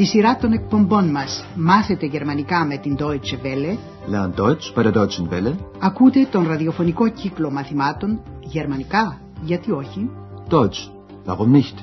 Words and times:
Στη 0.00 0.08
σειρά 0.08 0.36
των 0.36 0.52
εκπομπών 0.52 1.10
μας 1.10 1.46
«Μάθετε 1.56 2.06
γερμανικά 2.06 2.64
με 2.66 2.76
την 2.76 2.96
Deutsche 2.98 3.44
Welle» 3.44 3.76
Lernt 4.10 4.40
Deutsch 4.40 4.74
bei 4.74 4.84
der 4.84 4.92
Deutschen 4.92 5.28
Welle. 5.30 5.54
ακούτε 5.80 6.26
τον 6.30 6.46
ραδιοφωνικό 6.46 7.08
κύκλο 7.08 7.50
μαθημάτων 7.50 8.22
«Γερμανικά, 8.40 9.20
γιατί 9.42 9.70
όχι» 9.70 10.10
Deutsch, 10.50 10.90
warum 11.26 11.52
nicht? 11.52 11.74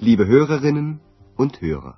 Liebe 0.00 0.26
Hörerinnen 0.26 1.00
und 1.36 1.50
Hörer, 1.60 1.94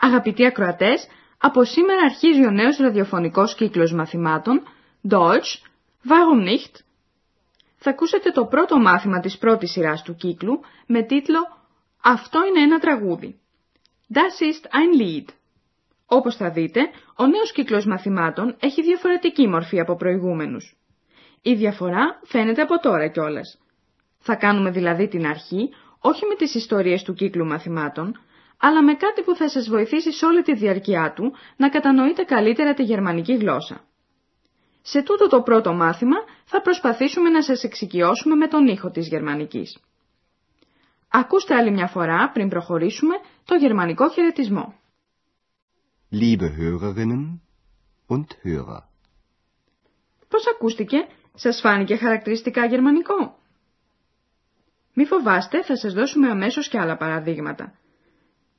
Αγαπητοί 0.00 0.46
ακροατές, 0.46 1.06
από 1.38 1.64
σήμερα 1.64 2.02
αρχίζει 2.04 2.46
ο 2.46 2.50
νέος 2.50 2.76
ραδιοφωνικός 2.76 3.54
κύκλος 3.54 3.92
μαθημάτων 3.92 4.62
Deutsch, 5.08 5.50
warum 6.08 6.46
nicht? 6.48 6.89
Θα 7.82 7.90
ακούσετε 7.90 8.30
το 8.30 8.44
πρώτο 8.44 8.78
μάθημα 8.78 9.20
της 9.20 9.38
πρώτης 9.38 9.70
σειράς 9.70 10.02
του 10.02 10.14
κύκλου 10.14 10.60
με 10.86 11.02
τίτλο 11.02 11.38
«Αυτό 12.02 12.38
είναι 12.46 12.60
ένα 12.60 12.78
τραγούδι». 12.78 13.40
Das 14.12 14.42
ist 14.50 14.64
ein 14.70 15.00
Lied. 15.00 15.28
Όπως 16.06 16.36
θα 16.36 16.50
δείτε, 16.50 16.80
ο 17.16 17.26
νέος 17.26 17.52
κύκλος 17.52 17.86
μαθημάτων 17.86 18.56
έχει 18.60 18.82
διαφορετική 18.82 19.48
μορφή 19.48 19.80
από 19.80 19.96
προηγούμενους. 19.96 20.76
Η 21.42 21.54
διαφορά 21.54 22.20
φαίνεται 22.24 22.62
από 22.62 22.78
τώρα 22.80 23.08
κιόλας. 23.08 23.58
Θα 24.18 24.34
κάνουμε 24.34 24.70
δηλαδή 24.70 25.08
την 25.08 25.26
αρχή 25.26 25.68
όχι 26.00 26.26
με 26.26 26.34
τις 26.34 26.54
ιστορίες 26.54 27.02
του 27.02 27.14
κύκλου 27.14 27.46
μαθημάτων, 27.46 28.20
αλλά 28.58 28.82
με 28.82 28.94
κάτι 28.94 29.22
που 29.22 29.34
θα 29.34 29.48
σας 29.48 29.68
βοηθήσει 29.68 30.12
σε 30.12 30.26
όλη 30.26 30.42
τη 30.42 30.54
διαρκεία 30.54 31.12
του 31.12 31.32
να 31.56 31.68
κατανοείτε 31.68 32.22
καλύτερα 32.22 32.74
τη 32.74 32.82
γερμανική 32.82 33.34
γλώσσα. 33.34 33.84
Σε 34.82 35.02
τούτο 35.02 35.28
το 35.28 35.42
πρώτο 35.42 35.72
μάθημα 35.72 36.16
θα 36.44 36.60
προσπαθήσουμε 36.60 37.28
να 37.28 37.42
σας 37.42 37.62
εξοικειώσουμε 37.62 38.34
με 38.34 38.48
τον 38.48 38.66
ήχο 38.66 38.90
της 38.90 39.08
γερμανικής. 39.08 39.78
Ακούστε 41.08 41.54
άλλη 41.54 41.70
μια 41.70 41.86
φορά 41.86 42.30
πριν 42.32 42.48
προχωρήσουμε 42.48 43.14
το 43.44 43.54
γερμανικό 43.54 44.10
χαιρετισμό. 44.10 44.74
liebe 46.12 46.48
Hörerinnen 46.58 47.40
und 48.08 48.26
Hörer. 48.44 48.82
Πώς 50.28 50.46
ακούστηκε, 50.54 50.96
σας 51.34 51.60
φάνηκε 51.60 51.96
χαρακτηριστικά 51.96 52.66
γερμανικό; 52.66 53.38
Μη 54.94 55.04
φοβάστε, 55.04 55.62
θα 55.62 55.76
σας 55.76 55.92
δώσουμε 55.92 56.30
αμέσως 56.30 56.68
και 56.68 56.78
άλλα 56.78 56.96
παραδείγματα. 56.96 57.78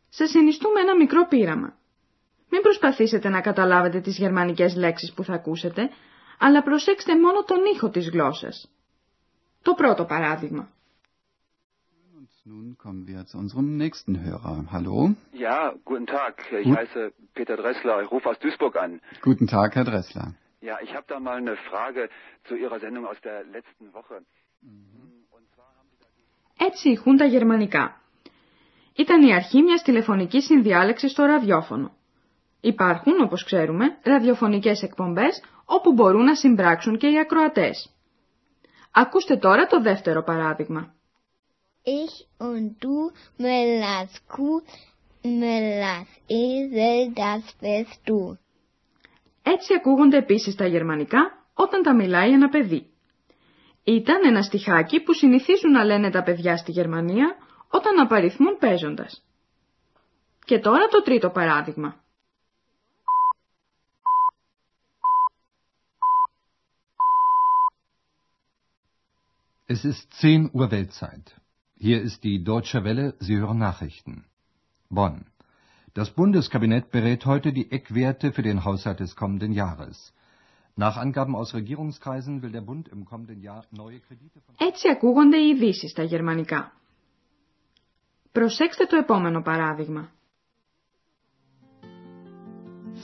Σας 0.10 0.30
συνιστούμε 0.30 0.80
ένα 0.80 0.96
μικρό 0.96 1.28
πείραμα. 1.28 1.78
Μην 2.54 2.62
προσπαθήσετε 2.62 3.30
να 3.30 3.42
καταλάβετε 3.42 4.00
τις 4.00 4.18
γερμανικές 4.18 4.76
λέξεις 4.76 5.14
που 5.14 5.24
θα 5.24 5.34
ακούσετε, 5.34 5.90
αλλά 6.40 6.64
προσέξτε 6.64 7.20
μόνο 7.20 7.44
τον 7.44 7.58
ήχο 7.76 7.90
της 7.90 8.10
γλώσσας. 8.10 8.70
Το 9.62 9.74
πρώτο 9.74 10.06
παράδειγμα. 10.06 10.70
Nun 12.54 12.70
kommen 12.86 13.04
wir 13.12 13.22
zu 13.30 13.36
unserem 13.44 13.68
nächsten 13.84 14.14
Hörer. 14.26 14.56
Hallo; 14.76 14.98
Ja, 15.48 15.58
guten 15.90 16.08
Tag. 16.18 16.34
Ich 16.62 16.68
Gut. 16.68 16.76
heiße 16.80 17.02
Peter 17.38 17.56
Dressler. 17.62 17.96
Ich 18.04 18.10
rufe 18.16 18.28
aus 18.32 18.40
Duisburg 18.44 18.76
an. 18.86 18.92
Guten 19.30 19.48
Tag, 19.56 19.70
Herr 19.78 19.88
Dressler. 19.92 20.28
Ja, 20.70 20.76
ich 20.86 20.92
habe 20.98 21.06
da 21.12 21.18
mal 21.28 21.38
eine 21.44 21.56
Frage 21.70 22.02
zu 22.48 22.54
Ihrer 22.64 22.80
Sendung 22.86 23.04
aus 23.12 23.20
der 23.28 23.38
letzten 23.56 23.86
Woche. 23.98 24.16
Έτσι 26.58 26.90
ηχούν 26.90 27.18
τα 27.18 27.26
γερμανικά. 27.26 28.02
Ήταν 28.96 29.22
η 29.28 29.34
αρχή 29.34 29.62
μιας 29.62 29.82
τηλεφωνικής 29.82 30.46
συνδιάλεξης 30.46 31.12
στο 31.12 31.24
ραδιόφωνο. 31.26 31.92
Υπάρχουν, 32.62 33.14
όπως 33.22 33.44
ξέρουμε, 33.44 33.98
ραδιοφωνικές 34.04 34.82
εκπομπές 34.82 35.44
όπου 35.66 35.94
μπορούν 35.94 36.24
να 36.24 36.36
συμπράξουν 36.36 36.98
και 36.98 37.08
οι 37.08 37.20
ακροατές. 37.20 37.90
Ακούστε 38.92 39.38
τώρα 39.38 39.68
το 39.68 39.82
δεύτερο 39.82 40.24
παράδειγμα. 40.24 40.94
Ich 41.84 42.16
und 42.48 42.68
du, 42.84 42.98
Müllers 43.44 44.14
Kuh, 44.34 44.62
Müllers 45.24 46.12
Esel, 46.28 47.14
das 47.16 47.46
bist 47.62 48.00
du. 48.06 48.38
Έτσι 49.44 49.74
ακούγονται 49.74 50.18
επίσης 50.18 50.56
τα 50.56 50.66
γερμανικά 50.66 51.46
όταν 51.54 51.82
τα 51.84 51.96
μιλάει 51.96 52.32
ένα 52.32 52.50
παιδί. 52.50 52.90
Ήταν 53.84 54.22
ένα 54.26 54.42
στιχάκι 54.42 55.00
που 55.04 55.14
συνηθίζουν 55.14 55.72
να 55.72 55.84
λένε 55.84 56.10
τα 56.10 56.24
παιδιά 56.24 56.58
στη 56.58 56.72
Γερμανία 56.72 57.36
όταν 57.70 58.00
απαριθμούν 58.00 58.58
παίζοντας. 58.58 59.24
Και 60.46 60.60
τώρα 60.60 60.88
το 60.88 61.02
τρίτο 61.02 61.30
παράδειγμα. 61.30 62.04
Es 69.71 69.85
ist 69.85 70.13
10 70.15 70.51
Uhr 70.53 70.71
Weltzeit. 70.71 71.35
Hier 71.79 72.01
ist 72.01 72.25
die 72.25 72.43
Deutsche 72.43 72.85
Welle, 72.85 73.15
Sie 73.19 73.37
hören 73.37 73.59
Nachrichten. 73.59 74.25
Bonn. 74.89 75.27
Das 75.95 76.11
Bundeskabinett 76.11 76.91
berät 76.91 77.27
heute 77.27 77.53
die 77.53 77.71
Eckwerte 77.73 78.33
für 78.33 78.43
den 78.43 78.65
Haushalt 78.65 79.01
des 79.01 79.17
kommenden 79.17 79.53
Jahres. 79.53 80.13
Nach 80.77 80.97
Angaben 80.99 81.35
aus 81.35 81.55
Regierungskreisen 81.55 82.43
will 82.43 82.53
der 82.53 82.61
Bund 82.61 82.89
im 82.89 83.07
kommenden 83.07 83.41
Jahr 83.41 83.65
neue 83.71 84.01
Kredite 84.01 84.41
von 84.41 84.55
Έτσι 84.59 84.89
ακούγονται 84.89 85.39
οι 85.39 85.49
ειδήσει 85.49 85.89
στα 85.89 86.03
γερμανικά. 86.03 86.73
Προσέξτε 88.33 88.85
το 88.85 88.97
επόμενο 88.97 89.43
παράδειγμα. 89.43 90.11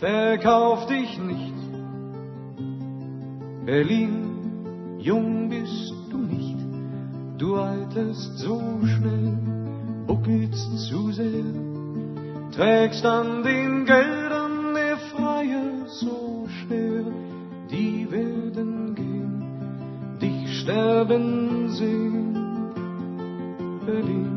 Verkauf 0.00 0.86
dich 0.86 1.18
nicht. 1.18 1.60
Berlin, 3.64 4.14
jung 4.98 5.48
bist 5.48 5.90
du 5.90 5.94
nicht. 5.94 5.95
Du 7.37 7.55
alterst 7.55 8.39
so 8.39 8.57
schnell, 8.93 9.37
buckelst 10.07 10.71
zu 10.87 11.11
sehr. 11.11 11.49
Trägst 12.55 13.05
an 13.05 13.43
den 13.43 13.85
Geldern 13.85 14.73
der 14.73 14.97
Freier 15.11 15.85
so 16.01 16.47
schwer. 16.55 17.05
Die 17.69 18.07
werden 18.09 18.95
gehen, 18.95 19.33
dich 20.19 20.61
sterben 20.61 21.69
sehen. 21.69 22.33
Berlin. 23.85 24.33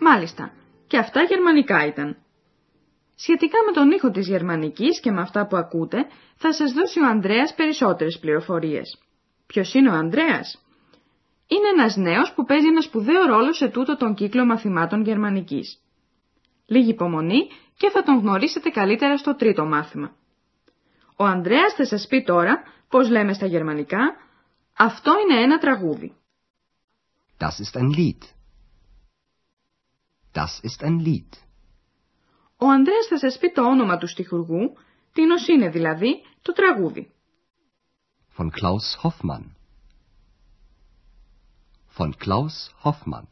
Μάλιστα, 0.00 0.52
και 0.86 0.98
αυτά 0.98 1.22
γερμανικά 1.22 1.86
ήταν. 1.86 2.16
Σχετικά 3.14 3.58
με 3.66 3.72
τον 3.72 3.90
ήχο 3.90 4.10
της 4.10 4.28
γερμανικής 4.28 5.00
και 5.00 5.10
με 5.10 5.20
αυτά 5.20 5.46
που 5.46 5.56
ακούτε, 5.56 6.06
θα 6.36 6.52
σας 6.52 6.72
δώσει 6.72 7.00
ο 7.00 7.06
Ανδρέας 7.06 7.54
περισσότερες 7.54 8.18
πληροφορίες. 8.18 8.98
Ποιος 9.46 9.74
είναι 9.74 9.90
ο 9.90 9.92
Ανδρέας; 9.92 10.66
Είναι 11.46 11.68
ένας 11.68 11.96
νέος 11.96 12.32
που 12.32 12.44
παίζει 12.44 12.66
ένα 12.66 12.80
σπουδαίο 12.80 13.26
ρόλο 13.26 13.52
σε 13.52 13.68
τούτο 13.68 13.96
τον 13.96 14.14
κύκλο 14.14 14.44
μαθημάτων 14.44 15.02
γερμανικής. 15.02 15.80
Λίγη 16.66 16.90
υπομονή 16.90 17.48
και 17.76 17.90
θα 17.90 18.02
τον 18.02 18.18
γνωρίσετε 18.18 18.68
καλύτερα 18.68 19.16
στο 19.16 19.34
τρίτο 19.34 19.64
μάθημα. 19.64 20.16
Ο 21.16 21.24
Ανδρέας 21.24 21.74
θα 21.74 21.84
σας 21.84 22.06
πει 22.06 22.22
τώρα 22.22 22.62
πώς 22.88 23.08
λέμε 23.08 23.32
στα 23.32 23.46
γερμανικά 23.46 24.16
«Αυτό 24.76 25.12
είναι 25.18 25.42
ένα 25.42 25.58
τραγούδι». 25.58 26.14
Das 27.38 27.60
ist 27.64 27.80
ein 27.80 27.90
Lied. 27.90 28.22
Das 30.32 30.60
ist 30.62 30.86
ein 30.86 30.98
Lied. 31.06 31.32
Ο 32.58 32.66
Ανδρέας 32.66 33.06
θα 33.08 33.18
σας 33.18 33.38
πει 33.38 33.52
το 33.52 33.62
όνομα 33.62 33.96
του 33.96 34.06
στιχουργού, 34.06 34.76
την 35.12 35.30
ως 35.30 35.48
είναι 35.48 35.68
δηλαδή 35.68 36.22
το 36.42 36.52
τραγούδι. 36.52 37.10
Von 38.38 38.50
Klaus 38.50 38.86
Hoffmann. 39.02 39.44
Von 41.98 42.10
Klaus 42.18 42.74
Hoffmann. 42.84 43.26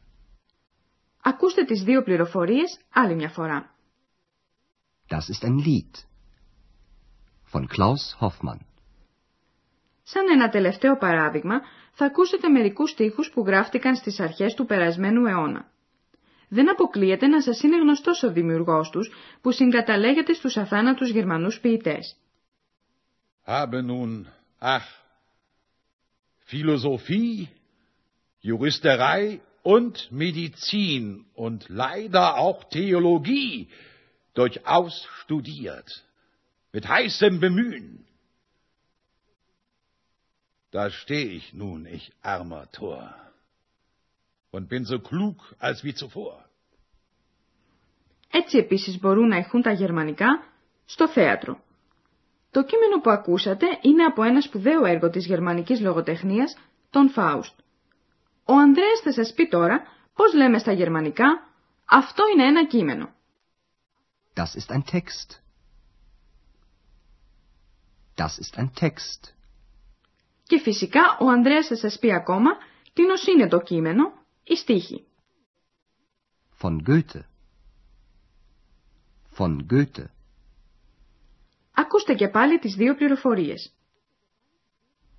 Ακούστε 1.21 1.63
τις 1.63 1.83
δύο 1.83 2.03
πληροφορίες 2.03 2.79
άλλη 2.93 3.15
μια 3.15 3.29
φορά. 3.29 3.75
Das 5.09 5.29
ist 5.29 5.47
ein 5.47 5.57
Lied. 5.57 6.05
Von 7.53 7.67
Klaus 7.67 8.19
Hoffmann. 8.19 8.59
Σαν 10.03 10.29
ένα 10.31 10.49
τελευταίο 10.49 10.97
παράδειγμα, 10.97 11.61
θα 11.91 12.05
ακούσετε 12.05 12.49
μερικούς 12.49 12.89
στίχους 12.89 13.29
που 13.29 13.43
γράφτηκαν 13.45 13.95
στις 13.95 14.19
αρχές 14.19 14.53
του 14.53 14.65
περασμένου 14.65 15.25
αιώνα. 15.25 15.71
Δεν 16.49 16.69
αποκλείεται 16.69 17.27
να 17.27 17.41
σας 17.41 17.61
είναι 17.61 17.77
γνωστός 17.77 18.23
ο 18.23 18.31
δημιουργός 18.31 18.89
τους, 18.89 19.11
που 19.41 19.51
συγκαταλέγεται 19.51 20.33
στους 20.33 20.57
αθάνατους 20.57 21.09
Γερμανούς 21.09 21.59
ποιητές. 21.59 22.17
habe 23.47 23.81
nun, 23.89 24.25
ach, 24.64 24.86
Philosophie, 26.46 27.48
Juristerei 28.40 29.40
und 29.62 30.10
Medizin 30.10 31.26
und 31.34 31.68
leider 31.68 32.36
auch 32.38 32.64
Theologie 32.64 33.68
durchaus 34.34 35.06
studiert, 35.20 36.04
mit 36.72 36.88
heißem 36.88 37.40
Bemühen. 37.40 38.06
Da 40.70 40.90
steh 40.90 41.24
ich 41.24 41.52
nun, 41.52 41.86
ich 41.86 42.12
armer 42.22 42.70
Tor, 42.70 43.14
und 44.50 44.68
bin 44.68 44.84
so 44.84 44.98
klug 44.98 45.36
als 45.58 45.84
wie 45.84 45.94
zuvor. 45.94 46.44
Έτσι 48.32 48.58
επίσης 48.58 48.98
μπορούν 48.98 49.28
να 49.28 49.36
ηχούν 49.36 49.62
τα 49.62 49.72
γερμανικά 49.72 50.44
στο 50.84 51.08
θέατρο. 51.08 51.60
Το 52.55 52.63
κείμενο 52.63 53.01
που 53.01 53.09
ακούσατε 53.09 53.65
είναι 53.81 54.03
από 54.03 54.23
ένα 54.23 54.41
σπουδαίο 54.41 54.85
έργο 54.85 55.09
της 55.09 55.25
γερμανικής 55.25 55.79
λογοτεχνίας, 55.81 56.57
τον 56.89 57.09
Φάουστ. 57.09 57.59
Ο 58.43 58.53
Ανδρέας 58.53 58.99
θα 59.03 59.11
σας 59.11 59.33
πει 59.33 59.47
τώρα 59.47 59.83
πώς 60.13 60.33
λέμε 60.33 60.57
στα 60.59 60.71
γερμανικά 60.71 61.25
«αυτό 61.85 62.23
είναι 62.33 62.47
ένα 62.47 62.65
κείμενο». 62.65 63.13
Das 64.33 64.43
ist 64.43 64.75
ein 64.75 64.83
Text. 64.91 65.29
Das 68.15 68.39
ist 68.39 68.59
ein 68.59 68.71
Text. 68.81 69.33
Και 70.43 70.59
φυσικά 70.59 71.17
ο 71.19 71.29
Ανδρέας 71.29 71.67
θα 71.67 71.75
σας 71.75 71.99
πει 71.99 72.13
ακόμα 72.13 72.51
τίνος 72.93 73.27
είναι 73.27 73.47
το 73.47 73.61
κείμενο, 73.61 74.13
η 74.43 74.55
στίχη. 74.55 75.05
Von 76.61 76.77
Goethe. 76.87 77.21
Von 79.37 79.57
Goethe. 79.71 80.14
Ακούστε 81.75 82.13
και 82.13 82.27
πάλι 82.27 82.59
τις 82.59 82.75
δύο 82.75 82.95
πληροφορίες. 82.95 83.73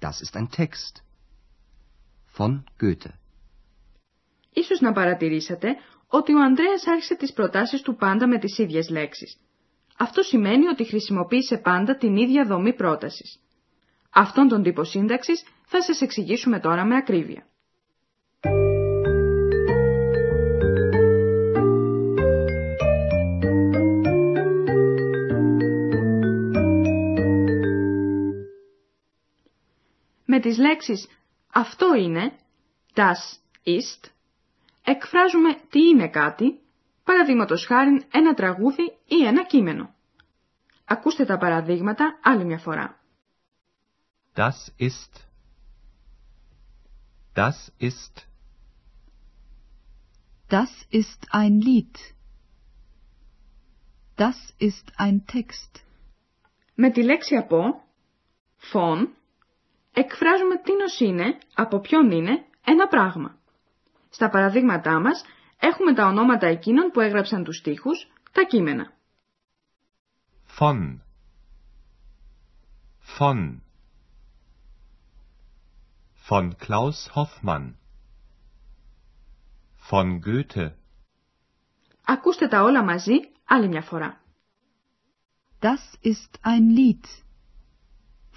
Das 0.00 0.20
ist 0.25 0.37
ein 0.41 0.49
Text. 0.56 1.03
Von 2.38 2.62
Goethe. 2.81 3.11
Ίσως 4.53 4.81
να 4.81 4.93
παρατηρήσατε 4.93 5.76
ότι 6.08 6.35
ο 6.35 6.43
Ανδρέας 6.43 6.87
άρχισε 6.87 7.14
τις 7.17 7.32
προτάσεις 7.32 7.81
του 7.82 7.97
πάντα 7.97 8.26
με 8.26 8.38
τις 8.38 8.58
ίδιες 8.58 8.88
λέξεις. 8.88 9.37
Αυτό 9.99 10.23
σημαίνει 10.23 10.67
ότι 10.67 10.85
χρησιμοποίησε 10.85 11.56
πάντα 11.58 11.97
την 11.97 12.17
ίδια 12.17 12.44
δομή 12.44 12.75
πρότασης. 12.75 13.38
Αυτόν 14.11 14.49
τον 14.49 14.62
τύπο 14.62 14.85
σύνταξης 14.85 15.44
θα 15.64 15.82
σας 15.82 16.00
εξηγήσουμε 16.00 16.61
τώρα 16.61 16.85
με 16.85 16.97
ακρίβεια. 16.97 17.47
Τις 30.46 30.58
λέξεις 30.58 31.08
«αυτό 31.52 31.94
είναι» 31.94 32.32
das 32.94 33.38
ist, 33.64 34.10
εκφράζουμε 34.82 35.54
τι 35.70 35.81
είναι 35.81 36.08
κάτι, 36.08 36.60
παραδείγματος 37.04 37.66
χάρη 37.66 38.06
ένα 38.12 38.34
τραγούδι 38.34 38.98
ή 39.06 39.25
ένα 39.26 39.44
κείμενο. 39.44 39.94
Ακούστε 40.84 41.25
τα 41.25 41.38
παραδείγματα 41.38 42.19
άλλη 42.22 42.44
μια 42.44 42.58
φορά. 42.58 43.00
Das 44.34 44.69
ist. 44.78 45.12
Das 47.34 47.72
ist. 47.78 48.26
Das 50.48 50.70
ist 50.90 51.26
ein 51.31 51.60
Lied. 51.60 51.96
Das 54.16 54.54
ist 54.58 54.93
ein 54.96 55.25
Text. 55.32 55.84
Με 56.75 56.90
τη 56.90 57.02
λέξη 57.02 57.37
από, 57.37 57.82
von, 58.72 59.16
εκφράζουμε 60.00 60.56
τι 60.56 61.04
είναι, 61.04 61.38
από 61.54 61.81
ποιον 61.81 62.10
είναι, 62.10 62.44
ένα 62.64 62.87
πράγμα. 62.88 63.38
Στα 64.10 64.31
παραδείγματά 64.31 65.00
μας 65.00 65.25
έχουμε 65.60 65.94
τα 65.94 66.06
ονόματα 66.06 66.46
εκείνων 66.46 66.90
που 66.90 67.00
έγραψαν 67.00 67.44
τους 67.44 67.56
στίχους, 67.56 68.08
τα 68.32 68.43
κείμενα. 68.43 68.93
Von. 70.58 70.98
Von. 73.19 73.60
Von 76.28 76.52
Klaus 76.66 76.98
Hoffmann. 77.14 77.75
Von 79.90 80.20
Goethe. 80.20 80.70
Ακούστε 82.04 82.48
τα 82.48 82.62
όλα 82.62 82.84
μαζί 82.84 83.14
άλλη 83.44 83.69
μια 83.69 83.82
φορά. 83.82 84.20
Das 85.60 85.98
ist 86.02 86.38
ein 86.43 86.70
Lied. 86.76 87.04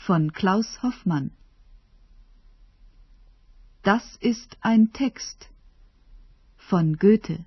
Von 0.07 0.31
Klaus 0.31 0.79
Hoffmann. 0.81 1.29
Das 3.81 4.17
ist 4.19 4.57
ein 4.61 4.91
Text. 4.91 5.49
Von 6.69 6.97
Goethe. 6.97 7.45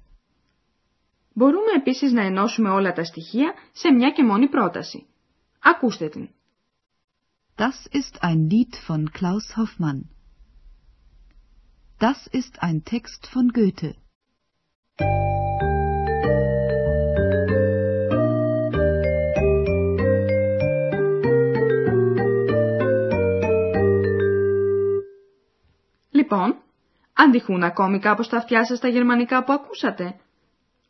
Μπορούμε 1.34 1.72
επίσης 1.76 2.12
να 2.12 2.22
ενώσουμε 2.22 2.70
όλα 2.70 2.92
τα 2.92 3.04
στοιχεία 3.04 3.54
σε 3.72 3.90
μια 3.90 4.10
και 4.10 4.24
μόνη 4.24 4.48
πρόταση. 4.48 5.06
Ακούστε 5.58 6.08
την. 6.08 6.28
Das 7.56 7.86
ist 7.90 8.22
ein 8.22 8.48
Lied 8.48 8.76
von 8.86 9.10
Klaus 9.12 9.56
Hoffmann. 9.56 10.08
Das 11.98 12.26
ist 12.26 12.62
ein 12.62 12.82
Text 12.84 13.26
von 13.26 13.48
Goethe. 13.52 13.94
Λοιπόν, 26.32 26.56
αντιχούν 27.12 27.62
ακόμη 27.62 27.98
κάπως 27.98 28.28
τα 28.28 28.36
αυτιά 28.36 28.64
σας 28.64 28.78
στα 28.78 28.88
γερμανικά 28.88 29.44
που 29.44 29.52
ακούσατε. 29.52 30.14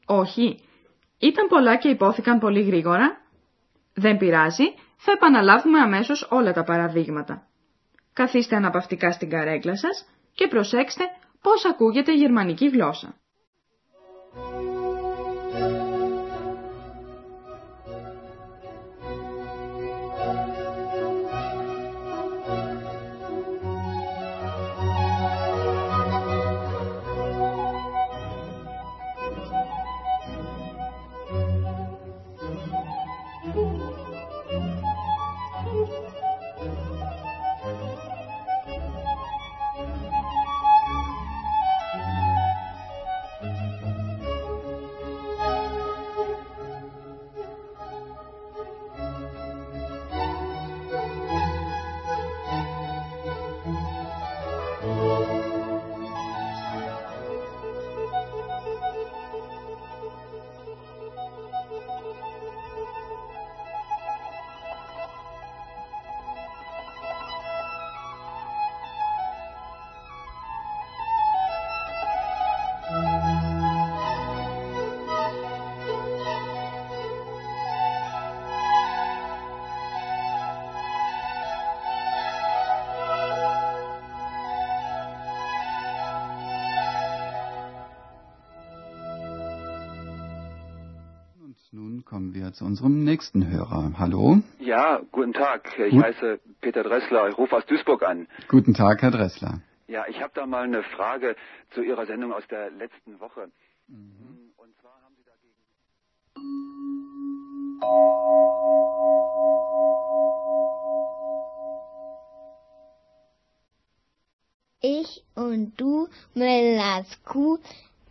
Όχι, 0.06 0.60
ήταν 1.18 1.46
πολλά 1.48 1.76
και 1.76 1.88
υπόθηκαν 1.88 2.38
πολύ 2.38 2.62
γρήγορα. 2.62 3.20
Δεν 3.94 4.16
πειράζει, 4.16 4.64
θα 4.96 5.12
επαναλάβουμε 5.12 5.80
αμέσως 5.80 6.26
όλα 6.30 6.52
τα 6.52 6.64
παραδείγματα. 6.64 7.46
Καθίστε 8.12 8.56
αναπαυτικά 8.56 9.12
στην 9.12 9.30
καρέκλα 9.30 9.76
σας 9.76 10.04
και 10.34 10.48
προσέξτε 10.48 11.04
πώς 11.40 11.64
ακούγεται 11.64 12.12
η 12.12 12.16
γερμανική 12.16 12.68
γλώσσα. 12.68 13.14
Kommen 92.32 92.44
wir 92.46 92.52
zu 92.54 92.64
unserem 92.64 93.04
nächsten 93.04 93.46
Hörer. 93.50 93.92
Hallo? 93.98 94.38
Ja, 94.58 95.02
guten 95.10 95.34
Tag. 95.34 95.78
Ich 95.78 95.92
Gut. 95.92 96.02
heiße 96.02 96.40
Peter 96.62 96.82
Dressler. 96.82 97.28
Ich 97.28 97.36
rufe 97.36 97.56
aus 97.56 97.66
Duisburg 97.66 98.02
an. 98.04 98.26
Guten 98.48 98.72
Tag, 98.72 99.02
Herr 99.02 99.10
Dressler. 99.10 99.60
Ja, 99.86 100.06
ich 100.08 100.22
habe 100.22 100.32
da 100.34 100.46
mal 100.46 100.64
eine 100.64 100.82
Frage 100.82 101.36
zu 101.74 101.82
Ihrer 101.82 102.06
Sendung 102.06 102.32
aus 102.32 102.44
der 102.48 102.70
letzten 102.70 103.20
Woche. 103.20 103.50
Und 103.88 104.74
zwar 104.80 104.98
haben 105.02 105.14
Sie 105.18 105.24
dagegen. 105.24 105.58
Ich 114.80 115.22
und 115.34 115.78
du, 115.78 116.08
Müllers 116.34 117.22
Kuh, 117.24 117.58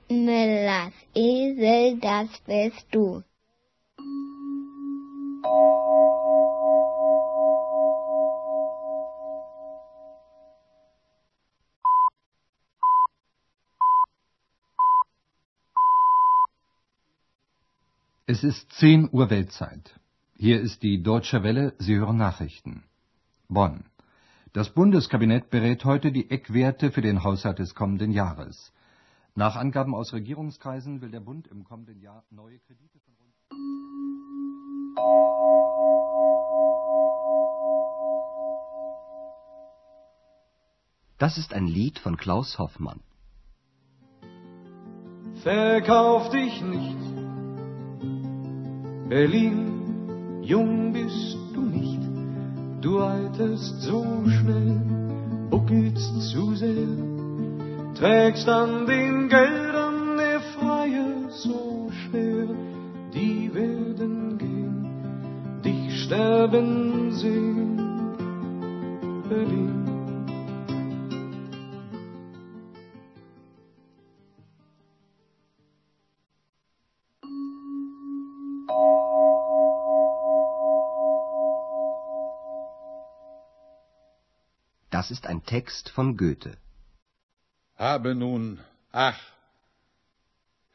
Müllers 0.10 0.94
Esel, 1.16 1.98
das 2.00 2.30
bist 2.46 2.86
du. 2.92 3.24
Es 18.32 18.46
ist 18.46 18.72
10 18.80 19.10
Uhr 19.12 19.30
Weltzeit. 19.30 20.00
Hier 20.38 20.62
ist 20.62 20.84
die 20.84 21.04
Deutsche 21.04 21.44
Welle, 21.44 21.74
Sie 21.80 21.98
hören 21.98 22.16
Nachrichten. 22.16 22.84
Bonn. 23.50 23.84
Das 24.54 24.74
Bundeskabinett 24.74 25.50
berät 25.50 25.84
heute 25.84 26.14
die 26.14 26.32
Eckwerte 26.32 26.92
für 26.92 27.02
den 27.02 27.26
Haushalt 27.26 27.60
des 27.60 27.76
kommenden 27.76 28.12
Jahres. 28.12 28.72
Nach 29.36 29.58
Angaben 29.58 29.94
aus 29.94 30.14
Regierungskreisen 30.14 31.02
will 31.02 31.12
der 31.12 31.20
Bund 31.20 31.48
im 31.48 31.66
kommenden 31.66 32.00
Jahr 32.00 32.24
neue 32.30 32.60
Kredite 32.60 33.00
von 33.00 33.14
Das 41.22 41.38
ist 41.38 41.54
ein 41.54 41.68
Lied 41.68 42.00
von 42.00 42.18
Klaus 42.18 42.58
Hoffmann. 42.58 43.00
Verkauf 45.44 46.30
dich 46.32 46.62
nicht, 46.64 46.98
Berlin, 49.08 50.42
jung 50.42 50.94
bist 50.94 51.38
du 51.54 51.62
nicht, 51.62 52.02
du 52.82 53.00
alterst 53.00 53.82
so 53.82 54.04
schnell, 54.26 54.82
buckelst 55.52 56.32
zu 56.32 56.56
sehr, 56.56 56.88
trägst 57.96 58.50
an 58.50 58.88
den 58.88 59.30
Geldern 59.30 59.81
sterben 66.52 67.14
sehen, 67.14 67.78
Berlin. 69.30 69.78
Das 84.90 85.10
ist 85.10 85.26
ein 85.26 85.46
Text 85.46 85.90
von 85.90 86.18
Goethe. 86.18 86.58
Habe 87.78 88.14
nun, 88.14 88.60
ach, 88.92 89.20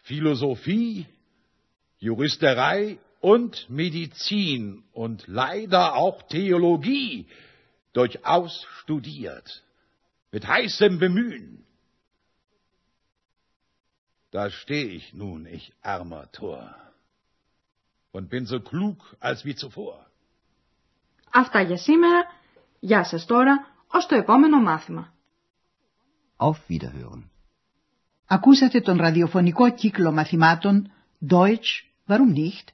Philosophie, 0.04 1.06
Juristerei 1.98 2.98
und 3.25 3.69
Medizin 3.69 4.83
und 4.93 5.27
leider 5.27 5.95
auch 5.95 6.23
Theologie 6.23 7.27
durchaus 7.93 8.65
studiert, 8.79 9.63
mit 10.31 10.47
heißem 10.47 10.99
Bemühen. 10.99 11.65
Da 14.31 14.49
steh 14.49 14.83
ich 14.83 15.13
nun, 15.13 15.45
ich 15.45 15.73
armer 15.81 16.31
Tor, 16.31 16.73
und 18.11 18.29
bin 18.29 18.45
so 18.45 18.59
klug 18.59 18.97
als 19.19 19.45
wie 19.45 19.55
zuvor. 19.55 20.05
Αυτά 21.33 21.61
για 21.61 21.77
σήμερα. 21.77 22.25
Γεια 22.79 23.03
σας 23.03 23.25
τώρα, 23.25 23.67
ως 23.87 24.05
το 24.05 24.15
επόμενο 24.15 24.61
μάθημα. 24.61 25.13
Auf 26.37 26.57
Wiederhören. 26.69 27.29
Ακούσατε 28.25 28.81
τον 28.81 28.97
ραδιοφωνικό 28.97 29.73
κύκλο 29.73 30.11
μαθημάτων 30.11 30.91
Deutsch, 31.29 31.85
warum 32.07 32.33
nicht, 32.33 32.73